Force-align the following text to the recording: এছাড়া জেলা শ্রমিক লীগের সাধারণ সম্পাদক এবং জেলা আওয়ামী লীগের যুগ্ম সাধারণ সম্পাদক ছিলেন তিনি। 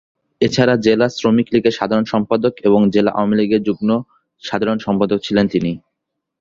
এছাড়া 0.41 0.75
জেলা 0.77 1.07
শ্রমিক 1.09 1.47
লীগের 1.53 1.77
সাধারণ 1.79 2.05
সম্পাদক 2.05 2.53
এবং 2.67 2.81
জেলা 2.93 3.11
আওয়ামী 3.11 3.35
লীগের 3.37 3.61
যুগ্ম 3.63 3.89
সাধারণ 4.43 4.77
সম্পাদক 4.77 5.19
ছিলেন 5.23 5.45
তিনি। 5.47 5.71